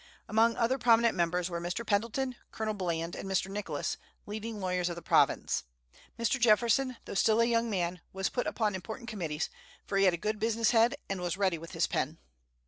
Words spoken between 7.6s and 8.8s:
man, was put upon